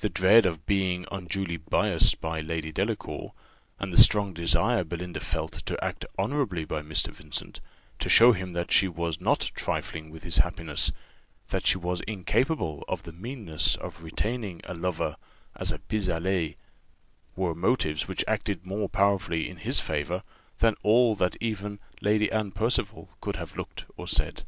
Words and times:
The 0.00 0.10
dread 0.10 0.44
of 0.44 0.66
being 0.66 1.06
unduly 1.10 1.56
biassed 1.56 2.20
by 2.20 2.42
Lady 2.42 2.70
Delacour, 2.70 3.32
and 3.78 3.90
the 3.90 3.96
strong 3.96 4.34
desire 4.34 4.84
Belinda 4.84 5.20
felt 5.20 5.52
to 5.64 5.82
act 5.82 6.04
honourably 6.18 6.66
by 6.66 6.82
Mr. 6.82 7.10
Vincent, 7.10 7.60
to 7.98 8.10
show 8.10 8.32
him 8.32 8.52
that 8.52 8.70
she 8.70 8.88
was 8.88 9.22
not 9.22 9.50
trifling 9.54 10.10
with 10.10 10.22
his 10.22 10.36
happiness, 10.36 10.88
and 10.88 10.96
that 11.48 11.66
she 11.66 11.78
was 11.78 12.02
incapable 12.02 12.84
of 12.88 13.04
the 13.04 13.12
meanness 13.12 13.74
of 13.76 14.02
retaining 14.02 14.60
a 14.64 14.74
lover 14.74 15.16
as 15.56 15.72
a 15.72 15.78
pis 15.78 16.10
aller, 16.10 16.56
were 17.34 17.54
motives 17.54 18.06
which 18.06 18.22
acted 18.28 18.66
more 18.66 18.90
powerfully 18.90 19.48
in 19.48 19.56
his 19.56 19.80
favour 19.80 20.22
than 20.58 20.74
all 20.82 21.14
that 21.14 21.38
even 21.40 21.80
Lady 22.02 22.30
Anne 22.30 22.50
Percival 22.50 23.08
could 23.22 23.36
have 23.36 23.56
looked 23.56 23.86
or 23.96 24.06
said. 24.06 24.42